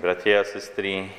[0.00, 1.12] Bratia a sestry,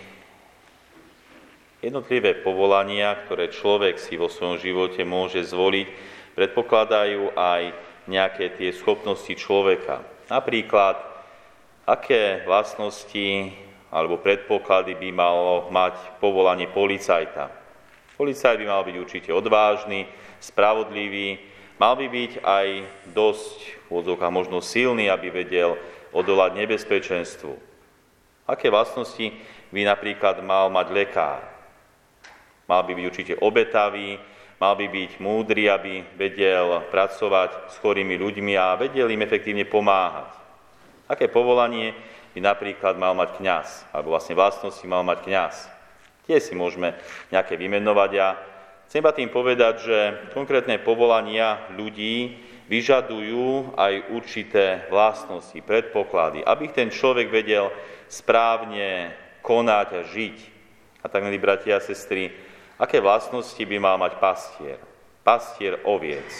[1.85, 5.85] jednotlivé povolania, ktoré človek si vo svojom živote môže zvoliť,
[6.33, 7.77] predpokladajú aj
[8.09, 10.01] nejaké tie schopnosti človeka.
[10.33, 10.97] Napríklad,
[11.85, 13.53] aké vlastnosti
[13.93, 17.53] alebo predpoklady by malo mať povolanie policajta.
[18.17, 20.09] Policajt by mal byť určite odvážny,
[20.41, 21.37] spravodlivý,
[21.77, 22.67] mal by byť aj
[23.13, 23.57] dosť,
[23.93, 24.01] v
[24.33, 25.77] možno silný, aby vedel
[26.09, 27.69] odolať nebezpečenstvu.
[28.51, 29.31] Aké vlastnosti
[29.71, 31.39] by napríklad mal mať lekár?
[32.67, 34.19] Mal by byť určite obetavý,
[34.59, 40.35] mal by byť múdry, aby vedel pracovať s chorými ľuďmi a vedel im efektívne pomáhať.
[41.07, 41.95] Aké povolanie
[42.35, 45.55] by napríklad mal mať kňaz, alebo vlastne vlastnosti mal mať kňaz.
[46.27, 46.91] Tie si môžeme
[47.31, 48.27] nejaké vymenovať a
[48.91, 49.97] chcem tým povedať, že
[50.35, 52.35] konkrétne povolania ľudí
[52.71, 57.67] vyžadujú aj určité vlastnosti, predpoklady, aby ten človek vedel
[58.07, 59.11] správne
[59.43, 60.37] konať a žiť.
[61.03, 62.31] A tak, milí bratia a sestry,
[62.79, 64.79] aké vlastnosti by mal mať pastier?
[65.19, 66.31] Pastier oviec.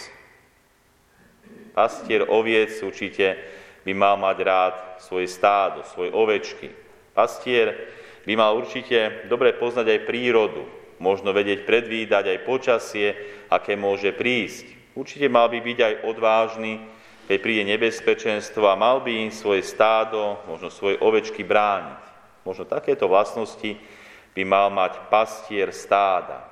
[1.76, 3.36] Pastier oviec určite
[3.84, 6.72] by mal mať rád svoje stádo, svoje ovečky.
[7.12, 7.76] Pastier
[8.24, 10.64] by mal určite dobre poznať aj prírodu,
[10.96, 13.08] možno vedieť predvídať aj počasie,
[13.52, 14.81] aké môže prísť.
[14.92, 16.72] Určite mal by byť aj odvážny,
[17.24, 22.02] keď príde nebezpečenstvo a mal by im svoje stádo, možno svoje ovečky brániť.
[22.44, 23.78] Možno takéto vlastnosti
[24.36, 26.44] by mal mať pastier stáda.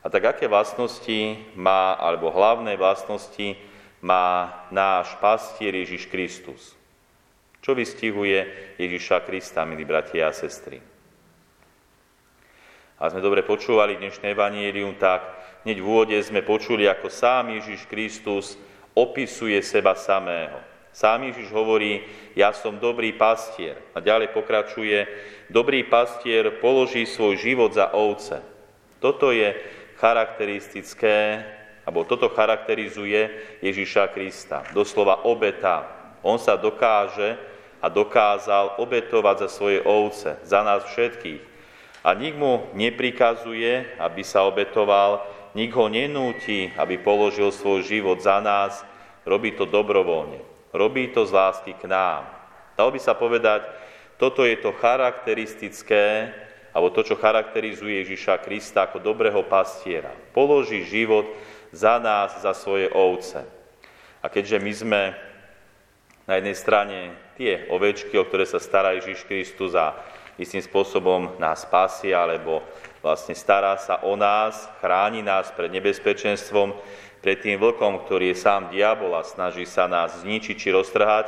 [0.00, 3.54] A tak aké vlastnosti má, alebo hlavné vlastnosti
[4.00, 6.72] má náš pastier Ježiš Kristus?
[7.60, 8.48] Čo vystihuje
[8.80, 10.80] Ježiša Krista, milí bratia a sestry?
[12.96, 17.84] A sme dobre počúvali dnešné evanielium, tak hneď v úvode sme počuli, ako sám Ježiš
[17.86, 18.56] Kristus
[18.96, 20.58] opisuje seba samého.
[20.90, 22.02] Sám Ježiš hovorí,
[22.34, 23.78] ja som dobrý pastier.
[23.94, 25.06] A ďalej pokračuje,
[25.46, 28.42] dobrý pastier položí svoj život za ovce.
[28.98, 29.54] Toto je
[30.02, 31.46] charakteristické,
[31.86, 33.30] alebo toto charakterizuje
[33.62, 34.66] Ježiša Krista.
[34.74, 35.86] Doslova obeta.
[36.26, 37.38] On sa dokáže
[37.80, 41.42] a dokázal obetovať za svoje ovce, za nás všetkých.
[42.04, 45.24] A nik mu neprikazuje, aby sa obetoval,
[45.54, 48.86] nik ho nenúti, aby položil svoj život za nás,
[49.26, 50.40] robí to dobrovoľne,
[50.74, 52.26] robí to z lásky k nám.
[52.78, 53.66] Dalo by sa povedať,
[54.20, 56.32] toto je to charakteristické,
[56.70, 60.14] alebo to, čo charakterizuje Ježiša Krista ako dobrého pastiera.
[60.30, 61.26] Položí život
[61.74, 63.42] za nás, za svoje ovce.
[64.22, 65.02] A keďže my sme
[66.30, 66.98] na jednej strane
[67.34, 69.98] tie ovečky, o ktoré sa stará Ježiš Kristus a
[70.36, 72.62] istým spôsobom nás spasia, alebo
[73.00, 76.76] vlastne stará sa o nás, chráni nás pred nebezpečenstvom,
[77.20, 81.26] pred tým vlkom, ktorý je sám diabol a snaží sa nás zničiť či roztrhať,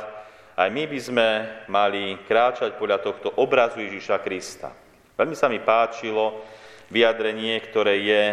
[0.53, 1.27] aj my by sme
[1.65, 4.69] mali kráčať podľa tohto obrazu Ježiša Krista.
[5.17, 6.45] Veľmi sa mi páčilo
[6.93, 8.23] vyjadrenie, ktoré je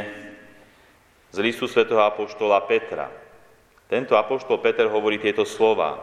[1.33, 3.09] z listu svätého Apoštola Petra.
[3.89, 5.97] Tento Apoštol Peter hovorí tieto slova.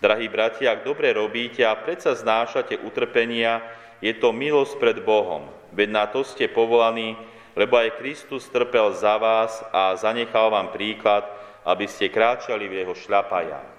[0.00, 3.60] Drahí bratia, ak dobre robíte a predsa znášate utrpenia,
[4.00, 5.44] je to milosť pred Bohom.
[5.76, 7.20] Veď na to ste povolaní,
[7.52, 11.28] lebo aj Kristus trpel za vás a zanechal vám príklad,
[11.68, 13.70] aby ste kráčali v jeho šľapajách.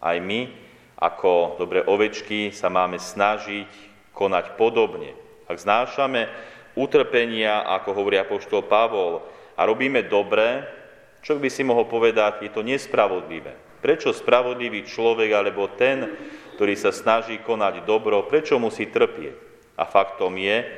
[0.00, 0.48] Aj my,
[0.96, 3.68] ako dobré ovečky, sa máme snažiť
[4.16, 5.12] konať podobne.
[5.44, 6.24] Ak znášame
[6.72, 9.20] utrpenia, ako hovorí apoštol Pavol,
[9.60, 10.64] a robíme dobre,
[11.20, 13.69] čo by si mohol povedať, je to nespravodlivé.
[13.80, 16.04] Prečo spravodlivý človek, alebo ten,
[16.60, 19.36] ktorý sa snaží konať dobro, prečo musí trpieť?
[19.80, 20.68] A faktom je,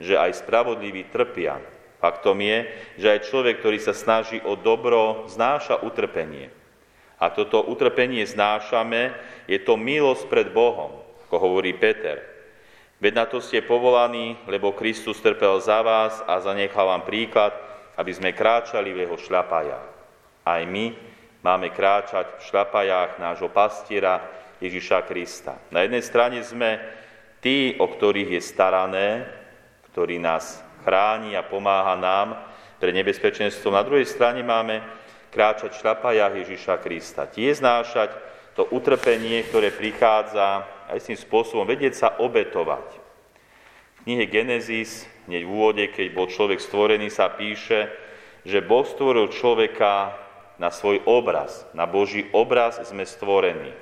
[0.00, 1.56] že aj spravodliví trpia.
[2.00, 6.48] Faktom je, že aj človek, ktorý sa snaží o dobro, znáša utrpenie.
[7.20, 9.12] A toto utrpenie znášame,
[9.44, 12.24] je to milosť pred Bohom, ako hovorí Peter.
[13.00, 17.52] Veď na to ste povolaní, lebo Kristus trpel za vás a zanechal vám príklad,
[17.96, 19.88] aby sme kráčali v jeho šľapajách.
[20.44, 20.96] Aj my
[21.40, 24.20] máme kráčať v šľapajách nášho pastiera
[24.60, 25.56] Ježiša Krista.
[25.72, 27.00] Na jednej strane sme
[27.40, 29.24] Tí, o ktorých je starané,
[29.88, 32.36] ktorý nás chráni a pomáha nám
[32.76, 33.72] pred nebezpečenstvom.
[33.72, 34.84] Na druhej strane máme
[35.32, 37.24] kráčať v šľapajách Ježiša Krista.
[37.32, 38.12] Tie znášať
[38.52, 43.00] to utrpenie, ktoré prichádza aj s tým spôsobom vedieť sa obetovať.
[43.96, 47.88] V knihe Genesis, hneď v úvode, keď bol človek stvorený, sa píše,
[48.44, 50.12] že Boh stvoril človeka
[50.60, 51.64] na svoj obraz.
[51.72, 53.72] Na Boží obraz sme stvorení.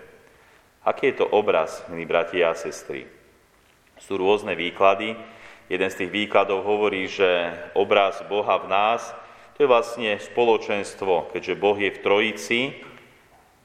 [0.86, 3.10] Aký je to obraz, milí bratia a sestry?
[3.98, 5.18] Sú rôzne výklady.
[5.66, 9.02] Jeden z tých výkladov hovorí, že obraz Boha v nás,
[9.58, 12.60] to je vlastne spoločenstvo, keďže Boh je v trojici,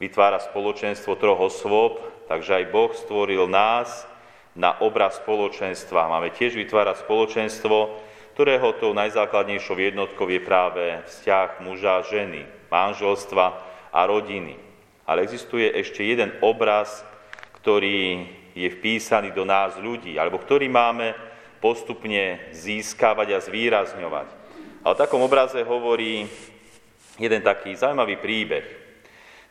[0.02, 4.10] vytvára spoločenstvo troch osôb, takže aj Boh stvoril nás
[4.58, 6.10] na obraz spoločenstva.
[6.10, 7.94] Máme tiež vytvárať spoločenstvo,
[8.34, 12.42] ktorého tou najzákladnejšou jednotkou je práve vzťah muža a ženy,
[12.74, 13.46] manželstva
[13.94, 14.58] a rodiny.
[15.06, 17.06] Ale existuje ešte jeden obraz,
[17.62, 18.26] ktorý
[18.58, 21.14] je vpísaný do nás ľudí, alebo ktorý máme
[21.62, 24.28] postupne získavať a zvýrazňovať.
[24.82, 26.26] A o takom obraze hovorí
[27.16, 28.66] jeden taký zaujímavý príbeh.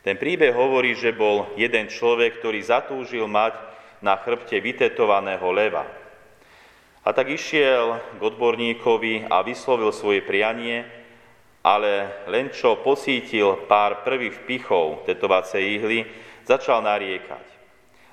[0.04, 3.56] Ten príbeh hovorí, že bol jeden človek, ktorý zatúžil mať
[4.04, 5.88] na chrbte vytetovaného leva.
[7.04, 11.03] A tak išiel k odborníkovi a vyslovil svoje prianie,
[11.64, 16.04] ale len čo posítil pár prvých vpichov tetovacej ihly,
[16.44, 17.46] začal nariekať.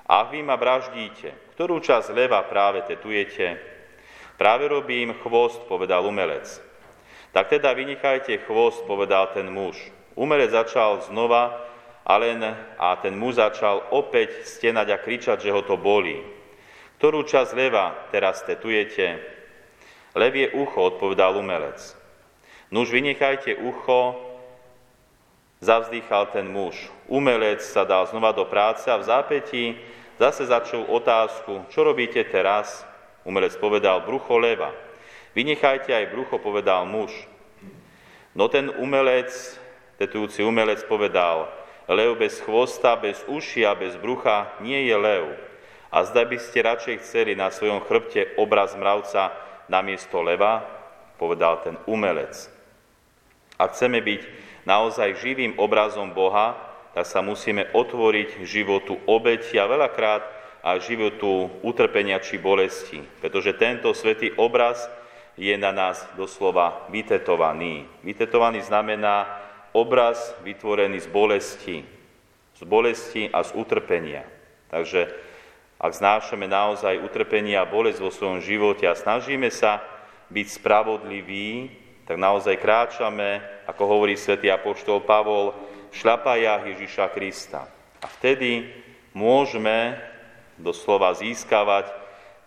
[0.08, 3.60] Ak vy ma vraždíte, ktorú časť leva práve tetujete?
[4.40, 6.48] Práve robím chvost, povedal umelec.
[7.36, 9.76] Tak teda vynechajte chvost, povedal ten muž.
[10.16, 11.60] Umelec začal znova
[12.08, 12.40] a, len,
[12.80, 16.24] a ten muž začal opäť stenať a kričať, že ho to bolí.
[16.96, 19.20] Ktorú časť leva teraz tetujete?
[20.16, 22.01] Lev je ucho, odpovedal umelec.
[22.72, 24.16] Nuž vynechajte ucho,
[25.60, 26.88] zavzdychal ten muž.
[27.04, 29.76] Umelec sa dal znova do práce a v zápätí
[30.16, 32.80] zase začul otázku, čo robíte teraz?
[33.28, 34.72] Umelec povedal, brucho leva.
[35.36, 37.12] Vynechajte aj brucho, povedal muž.
[38.32, 39.28] No ten umelec,
[40.00, 41.52] tetujúci umelec povedal,
[41.92, 45.28] lev bez chvosta, bez uši a bez brucha nie je lev.
[45.92, 49.28] A zda by ste radšej chceli na svojom chrbte obraz mravca
[49.68, 50.64] namiesto leva,
[51.20, 52.61] povedal ten umelec.
[53.60, 54.22] Ak chceme byť
[54.64, 56.56] naozaj živým obrazom Boha,
[56.92, 60.22] tak sa musíme otvoriť životu obeti a veľakrát
[60.62, 64.86] aj životu utrpenia či bolesti, pretože tento svetý obraz
[65.34, 67.88] je na nás doslova vytetovaný.
[68.04, 69.26] Vytetovaný znamená
[69.72, 71.76] obraz vytvorený z bolesti,
[72.54, 74.28] z bolesti a z utrpenia.
[74.68, 75.08] Takže
[75.82, 79.82] ak znášame naozaj utrpenie a bolesť vo svojom živote a snažíme sa
[80.30, 85.54] byť spravodliví, tak naozaj kráčame, ako hovorí svätý Apoštol Pavol,
[85.92, 87.68] v šľapajách Ježiša Krista.
[88.00, 88.72] A vtedy
[89.12, 90.00] môžeme
[90.56, 91.92] doslova získavať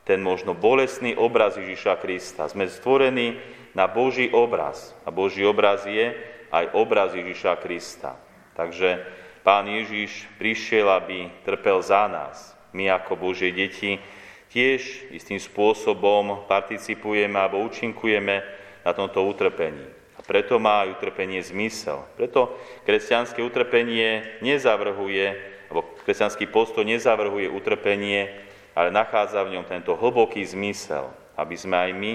[0.05, 2.49] ten možno bolestný obraz Ježiša Krista.
[2.49, 3.37] Sme stvorení
[3.77, 4.97] na Boží obraz.
[5.05, 6.13] A Boží obraz je
[6.49, 8.17] aj obraz Ježiša Krista.
[8.57, 9.01] Takže
[9.45, 12.57] Pán Ježiš prišiel, aby trpel za nás.
[12.73, 14.01] My ako Božie deti
[14.49, 18.41] tiež istým spôsobom participujeme alebo účinkujeme
[18.85, 19.89] na tomto utrpení.
[20.15, 22.05] A preto má aj utrpenie zmysel.
[22.15, 22.53] Preto
[22.85, 25.35] kresťanské utrpenie nezavrhuje,
[25.67, 28.29] alebo kresťanský postoj nezavrhuje utrpenie,
[28.77, 32.11] ale nachádza v ňom tento hlboký zmysel, aby sme aj my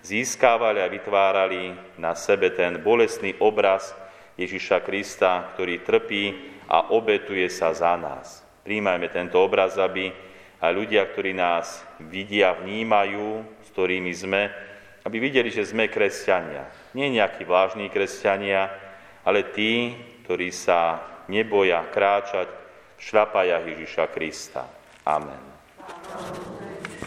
[0.00, 3.92] získávali a vytvárali na sebe ten bolestný obraz
[4.38, 6.22] Ježiša Krista, ktorý trpí
[6.70, 8.40] a obetuje sa za nás.
[8.64, 10.14] Príjmajme tento obraz, aby
[10.62, 14.42] aj ľudia, ktorí nás vidia, vnímajú, s ktorými sme,
[15.02, 16.66] aby videli, že sme kresťania.
[16.94, 18.70] Nie nejakí vážni kresťania,
[19.26, 22.48] ale tí, ktorí sa neboja kráčať
[22.98, 24.62] v šľapajach Ježiša Krista.
[25.02, 25.42] Amen.
[26.14, 26.61] Amen.